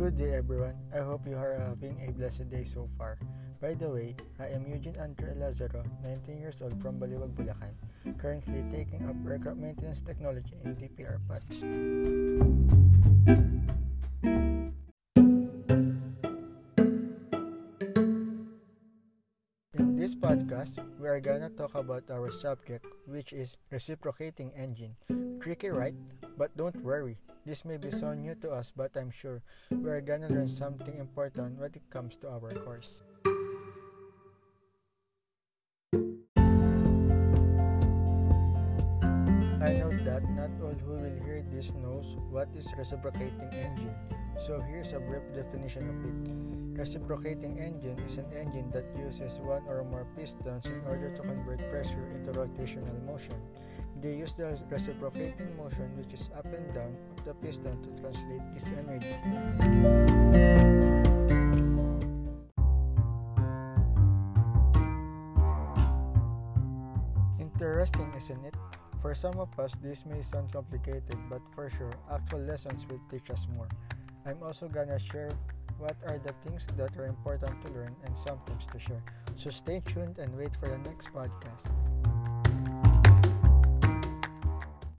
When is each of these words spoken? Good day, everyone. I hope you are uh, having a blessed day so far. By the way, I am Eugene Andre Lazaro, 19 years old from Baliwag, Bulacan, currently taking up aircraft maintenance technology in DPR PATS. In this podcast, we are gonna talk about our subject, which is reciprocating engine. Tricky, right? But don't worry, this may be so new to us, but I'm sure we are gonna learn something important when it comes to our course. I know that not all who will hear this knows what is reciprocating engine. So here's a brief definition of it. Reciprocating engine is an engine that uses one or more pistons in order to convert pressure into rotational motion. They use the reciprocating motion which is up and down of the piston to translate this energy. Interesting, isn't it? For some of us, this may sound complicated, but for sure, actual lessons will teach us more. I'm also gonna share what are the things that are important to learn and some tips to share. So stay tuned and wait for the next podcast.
Good 0.00 0.16
day, 0.16 0.32
everyone. 0.32 0.80
I 0.96 1.04
hope 1.04 1.28
you 1.28 1.36
are 1.36 1.60
uh, 1.60 1.76
having 1.76 2.00
a 2.00 2.10
blessed 2.16 2.48
day 2.48 2.64
so 2.64 2.88
far. 2.96 3.18
By 3.60 3.74
the 3.74 3.84
way, 3.84 4.16
I 4.40 4.48
am 4.48 4.64
Eugene 4.64 4.96
Andre 4.96 5.36
Lazaro, 5.36 5.84
19 6.02 6.40
years 6.40 6.56
old 6.64 6.80
from 6.80 6.96
Baliwag, 6.96 7.36
Bulacan, 7.36 7.76
currently 8.16 8.64
taking 8.72 9.04
up 9.04 9.12
aircraft 9.28 9.58
maintenance 9.60 10.00
technology 10.00 10.56
in 10.64 10.72
DPR 10.72 11.20
PATS. 11.28 11.60
In 19.76 20.00
this 20.00 20.14
podcast, 20.14 20.80
we 20.96 21.08
are 21.12 21.20
gonna 21.20 21.50
talk 21.60 21.74
about 21.74 22.08
our 22.08 22.32
subject, 22.32 22.86
which 23.04 23.34
is 23.34 23.58
reciprocating 23.68 24.50
engine. 24.56 24.96
Tricky, 25.44 25.68
right? 25.68 25.92
But 26.38 26.56
don't 26.56 26.80
worry, 26.80 27.20
this 27.46 27.64
may 27.64 27.76
be 27.76 27.90
so 27.90 28.14
new 28.14 28.34
to 28.42 28.50
us, 28.50 28.72
but 28.74 28.90
I'm 28.96 29.10
sure 29.10 29.42
we 29.70 29.90
are 29.90 30.00
gonna 30.00 30.28
learn 30.28 30.48
something 30.48 30.96
important 30.98 31.58
when 31.58 31.72
it 31.72 31.82
comes 31.90 32.16
to 32.18 32.28
our 32.28 32.52
course. 32.64 33.02
I 39.60 39.76
know 39.76 39.92
that 40.04 40.24
not 40.30 40.50
all 40.62 40.76
who 40.84 40.92
will 40.92 41.20
hear 41.24 41.44
this 41.52 41.70
knows 41.82 42.16
what 42.30 42.48
is 42.56 42.66
reciprocating 42.76 43.52
engine. 43.52 43.94
So 44.46 44.60
here's 44.60 44.92
a 44.92 45.00
brief 45.00 45.22
definition 45.34 45.84
of 45.88 45.96
it. 46.04 46.80
Reciprocating 46.80 47.58
engine 47.60 47.98
is 48.08 48.16
an 48.16 48.24
engine 48.32 48.70
that 48.72 48.86
uses 48.96 49.38
one 49.40 49.62
or 49.68 49.84
more 49.84 50.06
pistons 50.16 50.64
in 50.64 50.80
order 50.88 51.14
to 51.14 51.20
convert 51.20 51.58
pressure 51.70 52.08
into 52.14 52.32
rotational 52.32 53.04
motion. 53.04 53.36
They 54.00 54.16
use 54.16 54.32
the 54.32 54.58
reciprocating 54.70 55.54
motion 55.58 55.92
which 55.96 56.14
is 56.14 56.30
up 56.34 56.46
and 56.46 56.72
down 56.72 56.96
of 57.18 57.24
the 57.24 57.34
piston 57.34 57.76
to 57.82 57.90
translate 58.00 58.40
this 58.54 58.64
energy. 58.72 59.12
Interesting, 67.38 68.10
isn't 68.16 68.44
it? 68.46 68.54
For 69.02 69.14
some 69.14 69.38
of 69.38 69.48
us, 69.58 69.72
this 69.82 70.04
may 70.06 70.22
sound 70.22 70.50
complicated, 70.50 71.18
but 71.28 71.42
for 71.54 71.68
sure, 71.68 71.92
actual 72.10 72.40
lessons 72.40 72.86
will 72.88 73.00
teach 73.10 73.28
us 73.28 73.46
more. 73.54 73.68
I'm 74.24 74.42
also 74.42 74.66
gonna 74.66 74.98
share 74.98 75.28
what 75.78 75.96
are 76.08 76.18
the 76.18 76.32
things 76.44 76.64
that 76.76 76.96
are 76.96 77.04
important 77.04 77.52
to 77.66 77.72
learn 77.72 77.94
and 78.04 78.16
some 78.26 78.40
tips 78.46 78.66
to 78.72 78.78
share. 78.78 79.02
So 79.36 79.50
stay 79.50 79.80
tuned 79.80 80.18
and 80.18 80.34
wait 80.38 80.56
for 80.56 80.68
the 80.68 80.78
next 80.88 81.12
podcast. 81.12 81.68